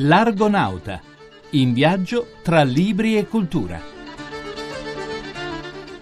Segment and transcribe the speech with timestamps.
[0.00, 1.00] L'Argonauta,
[1.52, 3.80] in viaggio tra libri e cultura.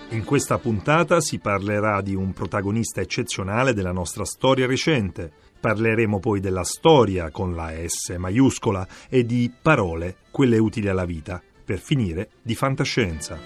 [0.09, 5.31] In questa puntata si parlerà di un protagonista eccezionale della nostra storia recente.
[5.61, 11.41] Parleremo poi della storia con la S maiuscola e di parole, quelle utili alla vita.
[11.65, 13.39] Per finire, di fantascienza.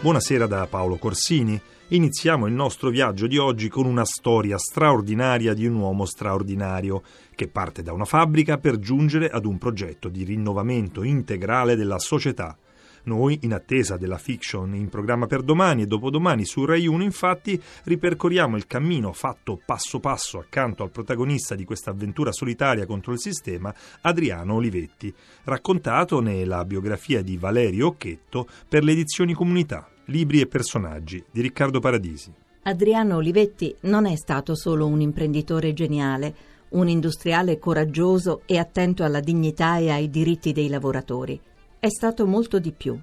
[0.00, 1.60] Buonasera da Paolo Corsini.
[1.90, 7.00] Iniziamo il nostro viaggio di oggi con una storia straordinaria di un uomo straordinario
[7.36, 12.58] che parte da una fabbrica per giungere ad un progetto di rinnovamento integrale della società.
[13.04, 17.62] Noi, in attesa della fiction in programma per domani e dopodomani su Rai 1, infatti,
[17.84, 23.20] ripercorriamo il cammino fatto passo passo accanto al protagonista di questa avventura solitaria contro il
[23.20, 29.88] sistema, Adriano Olivetti, raccontato nella biografia di Valerio Occhetto per le edizioni Comunità.
[30.08, 32.32] Libri e personaggi di Riccardo Paradisi.
[32.62, 36.34] Adriano Olivetti non è stato solo un imprenditore geniale,
[36.70, 41.40] un industriale coraggioso e attento alla dignità e ai diritti dei lavoratori.
[41.80, 42.96] È stato molto di più.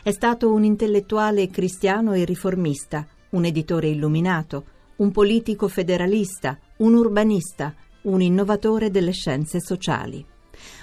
[0.00, 4.64] È stato un intellettuale cristiano e riformista, un editore illuminato,
[4.96, 10.24] un politico federalista, un urbanista, un innovatore delle scienze sociali.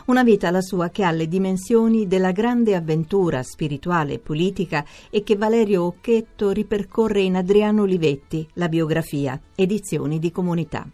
[0.05, 5.23] Una vita la sua che ha le dimensioni della grande avventura spirituale e politica e
[5.23, 10.87] che Valerio Occhetto ripercorre in Adriano Olivetti, la biografia, edizioni di comunità.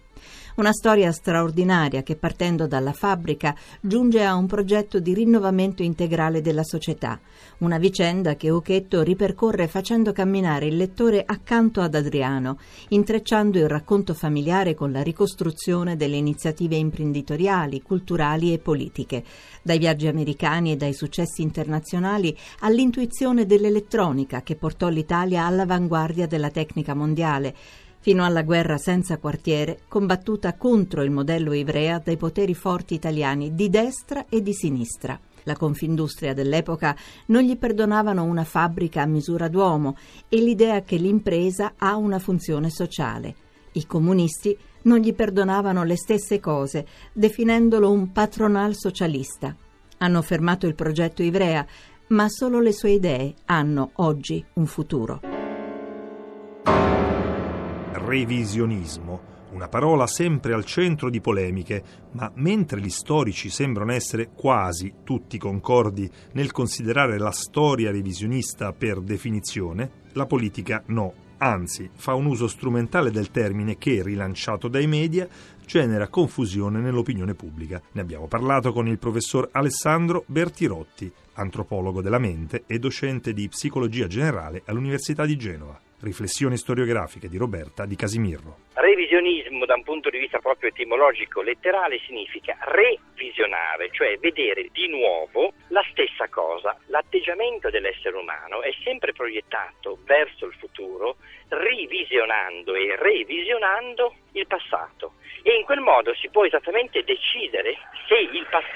[0.57, 6.63] Una storia straordinaria che partendo dalla fabbrica giunge a un progetto di rinnovamento integrale della
[6.63, 7.19] società,
[7.59, 14.15] una vicenda che Occhetto ripercorre facendo camminare il lettore accanto ad Adriano, intrecciando il racconto
[14.15, 19.23] familiare con la ricostruzione delle iniziative imprenditoriali, culturali e politiche,
[19.61, 26.95] dai viaggi americani e dai successi internazionali all'intuizione dell'elettronica che portò l'Italia all'avanguardia della tecnica
[26.95, 27.53] mondiale,
[28.07, 33.69] fino alla guerra senza quartiere combattuta contro il modello ivrea dai poteri forti italiani di
[33.69, 35.19] destra e di sinistra.
[35.43, 39.97] La Confindustria dell'epoca non gli perdonavano una fabbrica a misura d'uomo
[40.29, 43.35] e l'idea che l'impresa ha una funzione sociale.
[43.73, 49.53] I comunisti non gli perdonavano le stesse cose, definendolo un patronal socialista.
[49.97, 51.67] Hanno fermato il progetto Ivrea,
[52.07, 55.36] ma solo le sue idee hanno oggi un futuro
[57.97, 64.93] revisionismo, una parola sempre al centro di polemiche, ma mentre gli storici sembrano essere quasi
[65.03, 71.25] tutti concordi nel considerare la storia revisionista per definizione, la politica no.
[71.39, 75.27] Anzi, fa un uso strumentale del termine che, rilanciato dai media,
[75.65, 77.79] genera confusione nell'opinione pubblica.
[77.91, 84.07] Ne abbiamo parlato con il professor Alessandro Bertirotti, antropologo della mente e docente di psicologia
[84.07, 85.79] generale all'Università di Genova.
[85.99, 88.69] Riflessioni storiografiche di Roberta Di Casimirro.
[88.73, 95.53] Revisionismo da un punto di vista proprio etimologico letterale significa revisionare, cioè vedere di nuovo
[95.69, 96.77] la stessa cosa.
[96.93, 105.13] L'atteggiamento dell'essere umano è sempre proiettato verso il futuro, rivisionando e revisionando il passato
[105.47, 107.77] e in quel modo si può esattamente decidere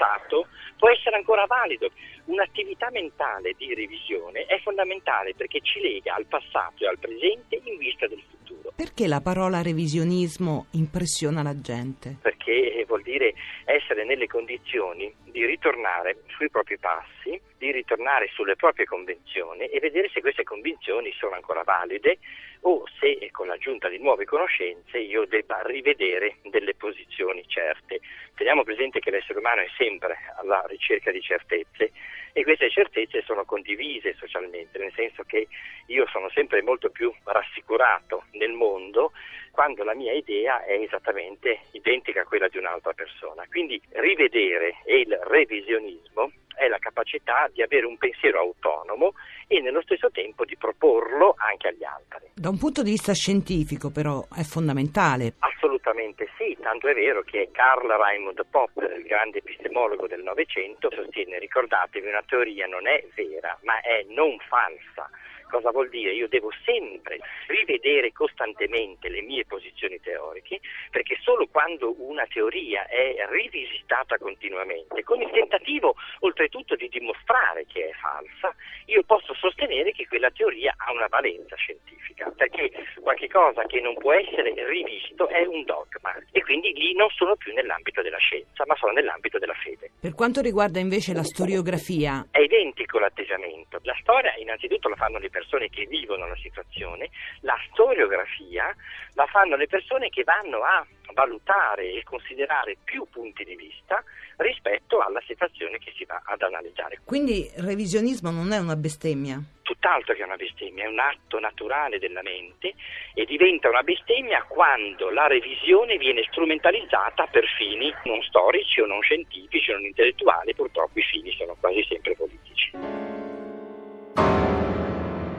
[0.02, 1.90] passato può essere ancora valido.
[2.24, 7.78] Un'attività mentale di revisione è fondamentale perché ci lega al passato e al presente in
[7.78, 8.41] vista del futuro.
[8.74, 12.16] Perché la parola revisionismo impressiona la gente?
[12.22, 13.34] Perché vuol dire
[13.64, 20.10] essere nelle condizioni di ritornare sui propri passi, di ritornare sulle proprie convenzioni e vedere
[20.12, 22.18] se queste convinzioni sono ancora valide
[22.62, 28.00] o se con l'aggiunta di nuove conoscenze io debba rivedere delle posizioni certe.
[28.34, 31.92] Teniamo presente che l'essere umano è sempre alla ricerca di certezze
[32.32, 35.48] e queste certezze sono condivise socialmente, nel senso che
[35.86, 39.12] io sono sempre molto più rassicurato nel mondo
[39.50, 43.44] quando la mia idea è esattamente identica a quella di un'altra persona.
[43.48, 46.32] Quindi rivedere e il revisionismo
[46.62, 49.14] è la capacità di avere un pensiero autonomo
[49.48, 52.30] e nello stesso tempo di proporlo anche agli altri.
[52.34, 55.34] Da un punto di vista scientifico però è fondamentale.
[55.40, 61.38] Assolutamente sì, tanto è vero che Karl Raimund Popper, il grande epistemologo del Novecento, sostiene,
[61.38, 65.10] ricordatevi, una teoria non è vera ma è non falsa
[65.52, 66.14] Cosa vuol dire?
[66.14, 70.60] Io devo sempre rivedere costantemente le mie posizioni teoriche,
[70.90, 77.90] perché solo quando una teoria è rivisitata continuamente, con il tentativo oltretutto di dimostrare che
[77.90, 78.54] è falsa,
[78.86, 82.01] io posso sostenere che quella teoria ha una valenza scientifica,
[82.36, 82.70] perché
[83.00, 87.36] qualche cosa che non può essere rivisto è un dogma e quindi lì non sono
[87.36, 89.90] più nell'ambito della scienza, ma sono nell'ambito della fede.
[90.00, 93.78] Per quanto riguarda invece la storiografia, è identico l'atteggiamento.
[93.82, 97.10] La storia innanzitutto la fanno le persone che vivono la situazione
[97.40, 98.74] la storiografia
[99.14, 104.02] la fanno le persone che vanno a valutare e considerare più punti di vista
[104.36, 107.00] rispetto alla situazione che si va ad analizzare.
[107.04, 109.40] Quindi revisionismo non è una bestemmia?
[109.62, 112.74] Tutt'altro che una bestemmia, è un atto naturale della mente
[113.14, 119.00] e diventa una bestemmia quando la revisione viene strumentalizzata per fini non storici o non
[119.02, 122.41] scientifici o non intellettuali, purtroppo i fini sono quasi sempre politici.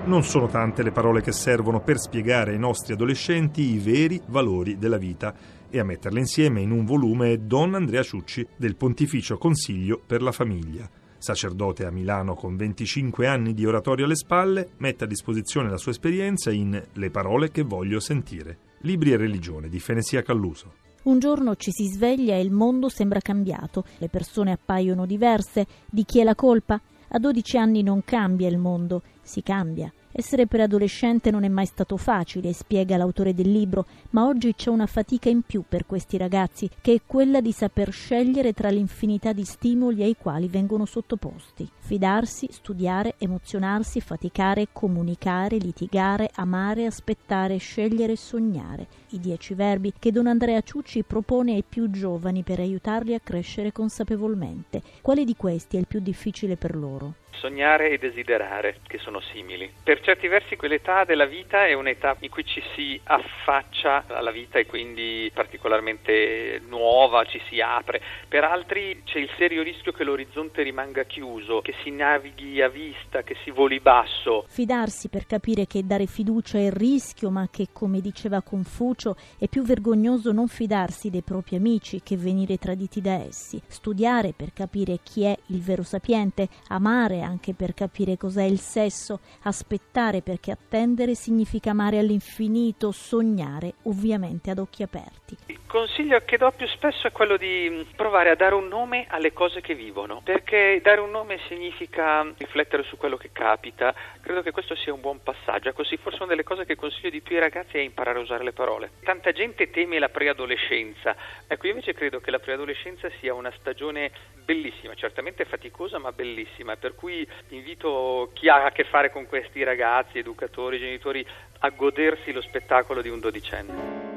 [0.05, 4.77] Non sono tante le parole che servono per spiegare ai nostri adolescenti i veri valori
[4.77, 5.33] della vita
[5.69, 10.21] e a metterle insieme in un volume è Don Andrea Ciucci del Pontificio Consiglio per
[10.21, 10.89] la Famiglia.
[11.17, 15.91] Sacerdote a Milano con 25 anni di oratorio alle spalle, mette a disposizione la sua
[15.91, 18.57] esperienza in Le parole che voglio sentire.
[18.81, 20.73] Libri e religione di Fenesia Calluso.
[21.03, 26.03] Un giorno ci si sveglia e il mondo sembra cambiato, le persone appaiono diverse, di
[26.03, 26.81] chi è la colpa?
[27.15, 29.93] A 12 anni non cambia il mondo, si cambia.
[30.11, 34.87] Essere preadolescente non è mai stato facile, spiega l'autore del libro, ma oggi c'è una
[34.87, 39.43] fatica in più per questi ragazzi, che è quella di saper scegliere tra l'infinità di
[39.43, 41.69] stimoli ai quali vengono sottoposti.
[41.77, 48.87] Fidarsi, studiare, emozionarsi, faticare, comunicare, litigare, amare, aspettare, scegliere, sognare.
[49.13, 53.71] I dieci verbi che Don Andrea Ciucci propone ai più giovani per aiutarli a crescere
[53.71, 54.81] consapevolmente.
[55.03, 57.13] Quale di questi è il più difficile per loro?
[57.43, 59.69] sognare e desiderare, che sono simili.
[59.83, 64.59] Per certi versi quell'età della vita è un'età in cui ci si affaccia alla vita
[64.59, 68.01] e quindi particolarmente nuova, ci si apre.
[68.29, 73.23] Per altri c'è il serio rischio che l'orizzonte rimanga chiuso, che si navighi a vista,
[73.23, 74.45] che si voli basso.
[74.47, 79.02] Fidarsi per capire che dare fiducia è il rischio, ma che, come diceva Confucio,
[79.37, 83.61] è più vergognoso non fidarsi dei propri amici che venire traditi da essi.
[83.67, 89.19] Studiare per capire chi è il vero sapiente, amare anche per capire cos'è il sesso,
[89.43, 95.37] aspettare perché attendere significa amare all'infinito, sognare ovviamente ad occhi aperti.
[95.47, 99.05] Il consiglio che do più spesso è quello di mm, provare a dare un nome
[99.09, 103.93] alle cose che vivono, perché dare un nome significa riflettere su quello che capita.
[104.21, 105.73] Credo che questo sia un buon passaggio.
[105.73, 108.43] Così forse una delle cose che consiglio di più ai ragazzi è imparare a usare
[108.43, 108.91] le parole.
[109.01, 111.15] Tanta gente teme la preadolescenza.
[111.47, 114.11] Ecco, io invece credo che la preadolescenza sia una stagione
[114.45, 119.63] bellissima, certamente faticosa ma bellissima, per cui invito chi ha a che fare con questi
[119.63, 121.25] ragazzi, educatori, genitori,
[121.59, 124.11] a godersi lo spettacolo di un dodicenne.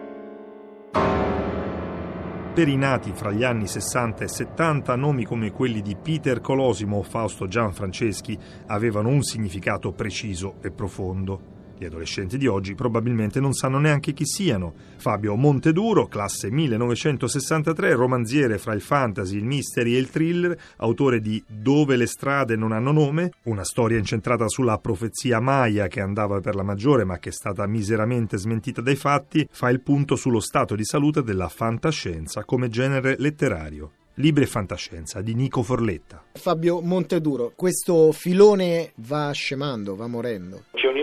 [2.56, 6.96] Per i nati fra gli anni 60 e 70, nomi come quelli di Peter Colosimo
[6.96, 8.38] o Fausto Gianfranceschi
[8.69, 11.55] avevano un significato preciso e profondo.
[11.78, 14.73] Gli adolescenti di oggi probabilmente non sanno neanche chi siano.
[14.96, 21.43] Fabio Monteduro, classe 1963, romanziere fra il fantasy, il mystery e il thriller, autore di
[21.46, 26.55] Dove le strade non hanno nome, una storia incentrata sulla profezia Maya che andava per
[26.55, 30.75] la maggiore ma che è stata miseramente smentita dai fatti, fa il punto sullo stato
[30.75, 33.90] di salute della fantascienza come genere letterario.
[34.19, 36.25] Libri e fantascienza di Nico Forletta.
[36.32, 40.62] Fabio Monteduro, questo filone va scemando, va morendo.
[40.73, 40.95] C'è che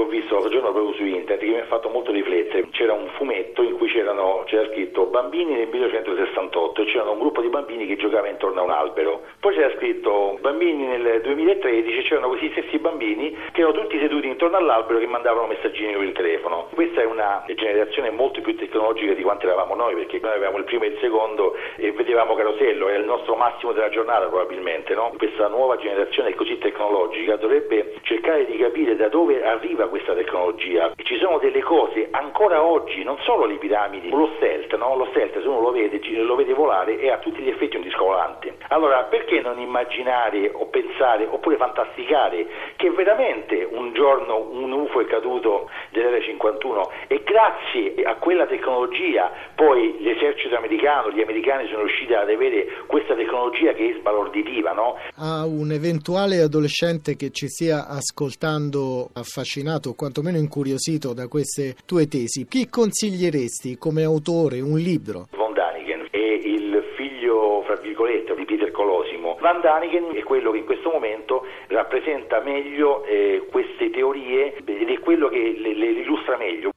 [0.00, 2.68] ho visto l'altro giorno proprio su internet che mi ha fatto molto riflettere.
[2.70, 7.48] C'era un fumetto in cui c'era scritto bambini nel 1968 e c'era un gruppo di
[7.48, 9.22] bambini che giocava intorno a un albero.
[9.38, 14.56] Poi c'era scritto bambini nel 2013 c'erano questi stessi bambini che erano tutti seduti intorno
[14.56, 16.68] all'albero che mandavano messaggini con il telefono.
[16.74, 20.64] Questa è una generazione molto più tecnologica di quanto eravamo noi perché noi avevamo il
[20.64, 24.94] primo e il secondo e vedevamo Carosello, è il nostro massimo della giornata probabilmente.
[24.94, 25.12] No?
[25.16, 30.92] Questa nuova generazione così tecnologica dovrebbe cercare di capire da dove arriva questa tecnologia.
[31.02, 34.96] Ci sono delle cose ancora oggi, non solo le piramidi, lo stealth, no?
[34.96, 37.82] lo stealth se uno lo vede, lo vede volare è a tutti gli effetti un
[37.82, 38.56] disco volante.
[38.68, 42.46] Allora perché non immaginare o pensare oppure fantasticare
[42.76, 49.30] che veramente un giorno un UFO è caduto dell'Area 51 e grazie a quella tecnologia
[49.54, 54.72] poi l'esercito americano, gli americani sono riusciti ad avere questa tecnologia che è sbalorditiva.
[54.72, 54.96] No?
[55.16, 62.06] A un eventuale adolescente che ci stia ascoltando affascinato o quantomeno incuriosito da queste tue
[62.06, 65.28] tesi, chi consiglieresti come autore un libro?
[65.36, 69.36] Von Daniken è il figlio, fra virgolette, di Peter Colosimo.
[69.40, 74.98] Van Daniken è quello che in questo momento rappresenta meglio eh, queste teorie ed è
[75.00, 76.70] quello che le, le illustra meglio.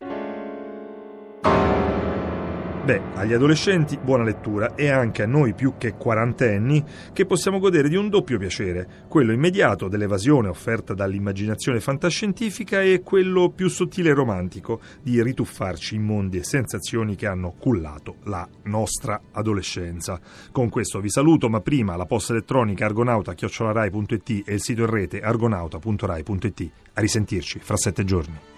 [2.84, 7.88] Beh, agli adolescenti buona lettura e anche a noi più che quarantenni che possiamo godere
[7.88, 14.14] di un doppio piacere, quello immediato dell'evasione offerta dall'immaginazione fantascientifica e quello più sottile e
[14.14, 20.20] romantico di rituffarci in mondi e sensazioni che hanno cullato la nostra adolescenza.
[20.52, 25.22] Con questo vi saluto, ma prima la posta elettronica argonauta-rai.it e il sito in rete
[25.22, 26.72] argonauta.rai.it.
[26.96, 28.53] A risentirci fra sette giorni.